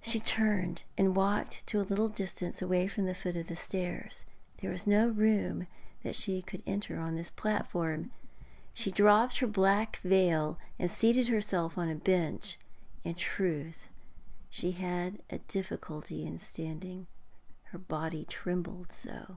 [0.00, 4.22] She turned and walked to a little distance away from the foot of the stairs.
[4.58, 5.66] There was no room
[6.04, 8.12] that she could enter on this platform.
[8.74, 12.58] She dropped her black veil, and seated herself on a bench.
[13.02, 13.88] In truth
[14.50, 17.08] she had a difficulty in standing,
[17.72, 19.30] her body trembled so.